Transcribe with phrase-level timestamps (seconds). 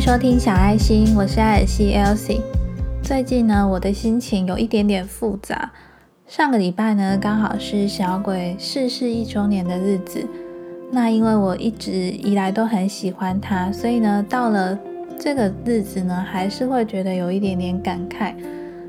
[0.00, 2.40] 收听小爱心，我是艾尔西 Elsie。
[3.02, 5.70] 最近呢，我的心情有一点点复杂。
[6.26, 10.26] 上个礼拜呢，刚好是小鬼逝世一周年的日子。
[10.90, 14.76] 那因为我一直以来都很喜欢他，所以呢，到了
[15.18, 18.32] 这个日子呢，还是会觉得有一点点感慨。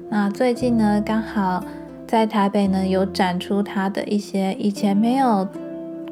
[0.09, 1.61] 那最近呢，刚好
[2.07, 5.45] 在台北呢，有展出他的一些以前没有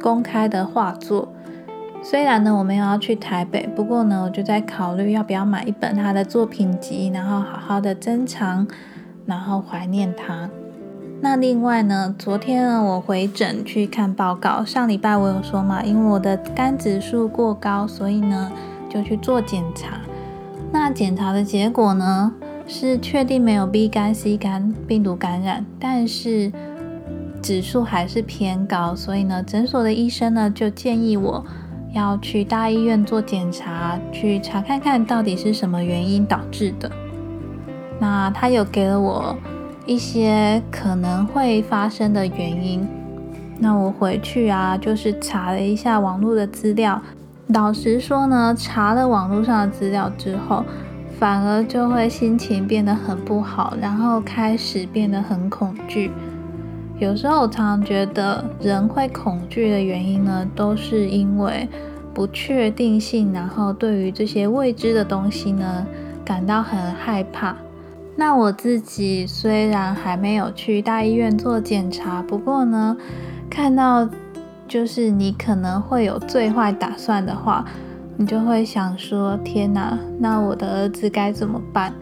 [0.02, 1.29] 公开的画作。
[2.02, 8.66] 虽然呢，我没有要去台北，不过呢，我就在考虑要不要买一本他的作品集，然后好好的珍藏，
[9.26, 10.49] 然后怀念他。
[11.21, 14.63] 那另外呢，昨天呢，我回诊去看报告。
[14.63, 18.49] 上礼拜我有说嘛，因为我的肝指数过高，所以呢，
[18.90, 19.99] 就去做检查。
[20.71, 22.34] 那检查的结果呢，
[22.66, 26.52] 是确定没有 B 肝、C 肝病毒感染，但是
[27.41, 31.45] 指数还是偏高，所以呢，诊所的医生呢，就建议我。
[31.93, 36.91] 要去大医院做检查，去查看看到底是什么原因导致的。
[37.99, 39.35] 那他有给了我
[39.85, 42.87] 一些可能会发生的原因。
[43.57, 47.01] 那我回去啊，就是查了一下网络的资料。
[47.48, 50.63] 老实说呢，查了网络上的资料之后，
[51.20, 56.12] 反而就会心情变得很不好，然后开始变得很恐惧。
[56.99, 61.67] 有时候我常常觉得，人会恐惧的原因呢，都是因为
[62.13, 65.88] 不确定性，然后对于这些未知的东西呢，
[66.25, 67.55] 感到很害怕。
[68.17, 72.97] 那我自己虽然还没有去大医院做检查，不过呢，
[73.50, 74.07] 看到
[74.67, 77.63] 就是你可能会有最坏打算的话，
[78.17, 81.94] 你就会想说：天哪，那我的儿子该怎么办？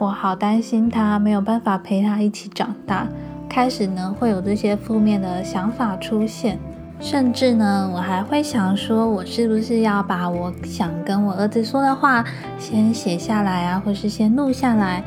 [0.00, 3.06] 我好担心他，没有办法陪他一起长大。
[3.54, 6.58] 开始呢，会有这些负面的想法出现，
[6.98, 12.24] 甚至呢，我还会想说，我是不是要把我想跟我儿子说的话
[12.58, 15.04] 先写下来啊，或是先录下来？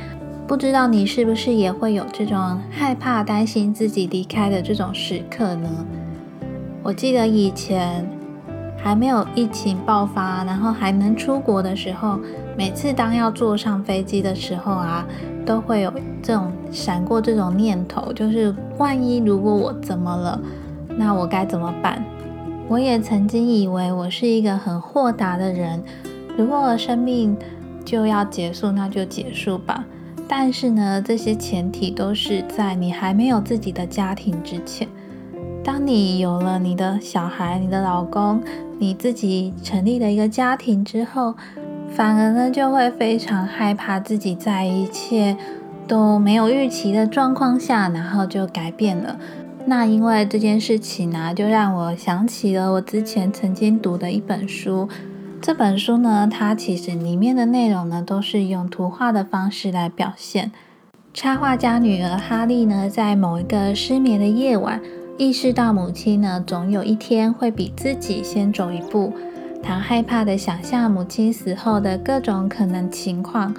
[0.48, 5.70] 不知道你是不是也会有这种害怕、担心自己离开的这种时刻呢？
[6.82, 8.10] 我记得以前
[8.78, 12.18] 还没有疫情爆发，然后还能出国的时候，
[12.58, 15.08] 每次当要坐上飞机的时候啊。
[15.48, 20.38] 都会有这种闪过这种念头，就是万一如果我怎么了，
[20.98, 22.04] 那我该怎么办？
[22.68, 25.82] 我也曾经以为我是一个很豁达的人，
[26.38, 27.34] 如果生命
[27.86, 29.86] 就要结束，那就结束吧。
[30.28, 34.86] 但是呢，这些前提都是在你还没有自己的家庭之前。
[35.64, 38.44] 当你有了你的小孩、你的老公，
[38.78, 41.34] 你自己成立了一个家庭之后。
[41.90, 45.36] 反而呢，就会非常害怕自己在一切
[45.88, 49.18] 都没有预期的状况下，然后就改变了。
[49.66, 54.88] 那因为这件事情呢，就让我想起了我之前曾经读的一本书。
[55.42, 60.52] 这本书呢，它其实里面的内容呢，都是用图画的方式来表现。
[61.14, 64.80] 插画家女儿哈利呢，在某一个失眠的夜晚，
[65.18, 69.14] 意识到母亲呢，总有一天会比自己先走一步。
[69.62, 73.54] 他害怕的想象母亲死后的各种可能情况，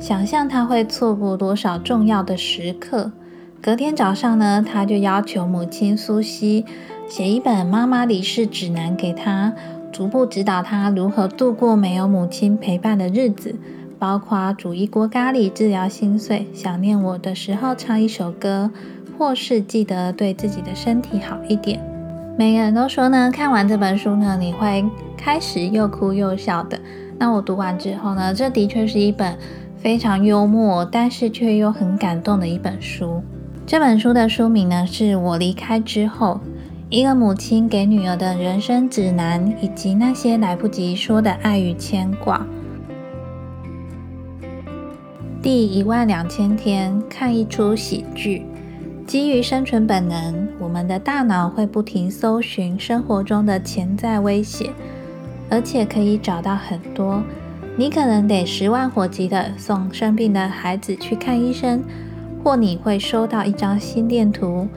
[0.00, 3.12] 想象他会错过多少重要的时刻。
[3.60, 6.64] 隔天早上呢，他就要求母亲苏西
[7.08, 9.52] 写一本妈妈离世指南给他，
[9.92, 13.54] 逐步指导他如何度过没有母亲陪伴的日子，
[14.00, 18.70] 包括煮一锅咖喱治疗心碎，想念我的时候唱一首歌，
[19.16, 21.91] 或是记得对自己的身体好一点。
[22.34, 24.84] 每个人都说呢，看完这本书呢，你会
[25.16, 26.80] 开始又哭又笑的。
[27.18, 29.36] 那我读完之后呢，这的确是一本
[29.76, 33.22] 非常幽默，但是却又很感动的一本书。
[33.66, 36.40] 这本书的书名呢，是我离开之后，
[36.88, 42.44] 一个母亲给女儿的人生指南，以及那些来不及说的爱与牵挂。
[45.42, 48.46] 第一万两千天，看一出喜剧。
[49.06, 54.70] 基于生存本能，我们的大脑会不停搜寻生活中的潜在威胁，
[55.50, 57.22] 而且可以找到很多。
[57.76, 61.82] 你可能得十万火急的送生病的孩子去看医生，
[62.42, 64.68] 或你会收到一张心电图，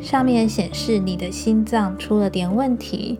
[0.00, 3.18] 上面显示你的心脏出了点问题，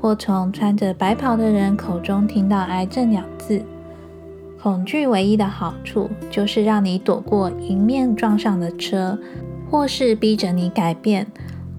[0.00, 3.60] 或从穿着白袍的人口中听到“癌症”两字。
[4.62, 9.18] 恐惧唯一的好处就是让你躲过迎面撞上的车。
[9.76, 11.26] 或是逼着你改变。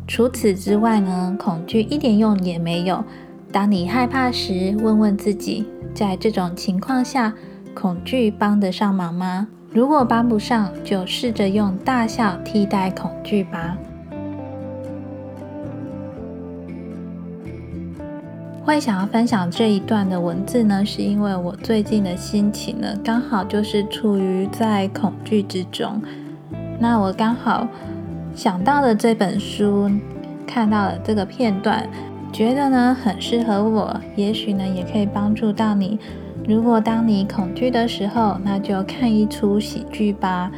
[0.08, 3.04] 除此之外呢，恐惧一点用也没有。
[3.52, 5.66] 当你害怕时，问问自己，
[5.96, 7.34] 在这种情况下，
[7.74, 9.48] 恐惧帮得上忙吗？
[9.74, 13.76] 如果帮不上，就试着用大笑替代恐惧吧。
[18.64, 26.00] 会想要分享这一段的文字呢，是因为我最近的心情呢，刚好就是处于在恐惧之中。
[26.79, 27.68] 那我刚好
[28.35, 29.89] 想到了这本书，
[30.45, 31.88] 看到了这个片段，
[32.31, 36.00] 觉得呢很适合我，也许呢也可以帮助到你。
[36.47, 40.51] 如果当你恐惧的时候，那就看一出喜剧吧。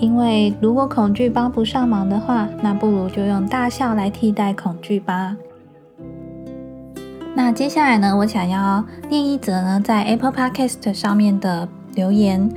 [0.00, 5.36] 因为如果恐惧帮不上忙的话，那不如就用大笑来替代恐惧吧。
[7.34, 12.50] 那接下来呢，我想要念一则呢，在 Apple Podcast 上面的留言。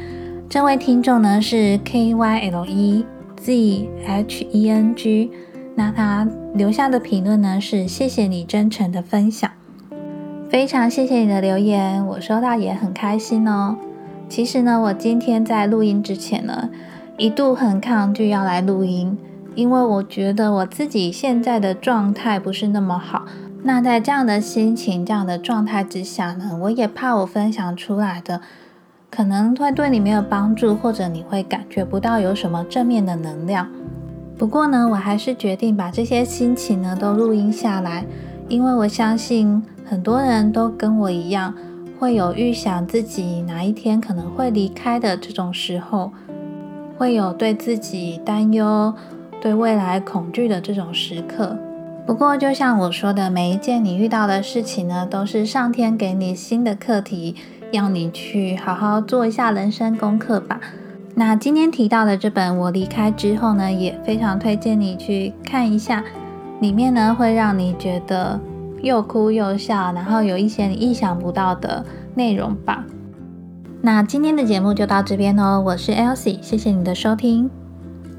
[0.54, 3.04] 这位听众呢是 K Y L E
[3.38, 5.32] Z H E N G，
[5.74, 9.50] 那他留下的评论呢是：谢谢你真诚的分享，
[10.52, 13.76] 非常谢谢你的留言，我收到也很开心哦。
[14.30, 16.70] 其实呢，我今天在录音之前呢，
[17.18, 19.18] 一度很抗拒要来录音，
[19.56, 23.26] 因为我觉得我自己现在的状态不是那么好。
[23.64, 28.42] 那在这样的心情、这样的状态之下呢，我也怕我分享出来的
[29.16, 33.70] 可能会对你没有帮助，或者你会感觉不到有什么正面的能量。
[34.40, 38.04] 不过呢，我还是决定把这些心情呢都录音下来，
[38.50, 41.54] 因为我相信很多人都跟我一样，
[42.00, 46.12] 会有预想自己哪一天可能会离开的这种时候，
[46.98, 48.92] 会有对自己担忧、
[49.40, 51.56] 对未来恐惧的这种时刻。
[52.08, 57.36] 不过，就像我说的，每一件你遇到的事情呢，都是上天给你新的课题，
[57.74, 60.60] 要你去好好做一下人生功课吧。
[61.16, 66.04] 那今天提到的这本《我离开之后》呢，也非常推荐你去看一下，
[66.62, 68.40] 里面呢会让你觉得
[68.84, 71.84] 又哭又笑，然后有一些你意想不到的
[72.14, 72.86] 内容吧。
[73.82, 77.50] 那今天的节目就到这边哦，我是 Elsie，谢谢你的收听。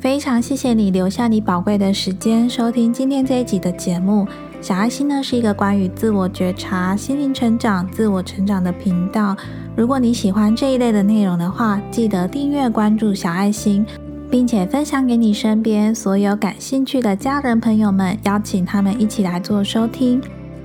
[0.00, 4.26] 非常谢谢你留下你宝贵的时间收听今天这一集的节目。
[4.64, 9.37] 小爱心呢是一个关于自我觉察、心灵成长、自我成长的频道。
[9.76, 13.84] 如果你喜欢这一类的内容的话，记得订阅关注小爱心，
[14.31, 20.19] 并且分享给你身边所有感兴趣的家人朋友们，邀请他们一起来做收听。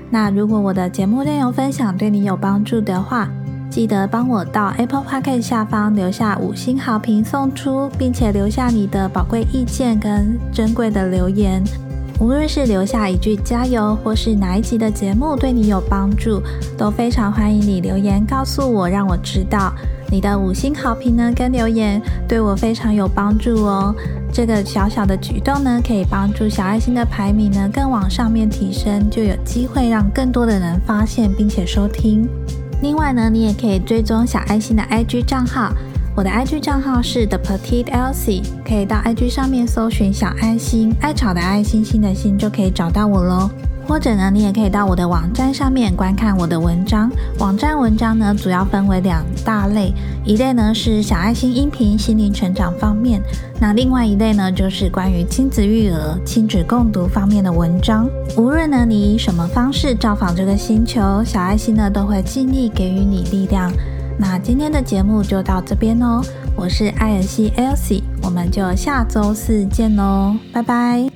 [0.10, 3.30] 那如果我的节目内容分享对你有帮助的话，
[3.70, 11.62] 记得帮我到 Apple Podcast 下方留下五星好评送出，并且留下你的宝贵意见跟珍贵的留言。
[12.20, 16.42] 无论是留下一句加油，或是哪一集的节目对你有帮助，
[16.78, 19.74] 都非常欢迎你留言告诉我，让我知道
[20.12, 23.96] 你的五星好评呢跟留言对我非常有帮助哦。
[24.34, 32.28] 这个小小的举动呢，可以帮助小爱心的排名呢更往上面提升，就有机会让更多的人发现并且收听。
[32.82, 35.72] 另外呢，你也可以追踪小爱心的 IG 账号，
[36.20, 43.50] 我的 IG 账号是 The Petite Elsie，可以到 IG 上面搜寻小爱心，爱草的爱心心的心就可以找到我喽。
[43.88, 47.10] 或者呢，你也可以到我的网站上面观看我的文章。
[47.38, 49.94] 网站文章呢，主要分为两大类，
[50.26, 53.22] 一类呢是小爱心音频心灵成长方面，
[53.58, 58.10] 那另外一类呢就是关于亲子育儿、亲子共读方面的文章。
[58.36, 63.72] 无论呢你以什么方式造访这个星球，小爱心呢都会尽力给予你力量。
[64.22, 66.22] 那今天的节目就到这边哦，
[66.54, 71.09] 我是艾尔西 Elsie，我们就下周四见喽，拜拜。